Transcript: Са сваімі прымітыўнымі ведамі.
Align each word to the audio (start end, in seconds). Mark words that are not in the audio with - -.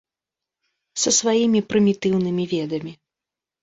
Са 1.03 1.13
сваімі 1.19 1.59
прымітыўнымі 1.69 2.51
ведамі. 2.59 3.01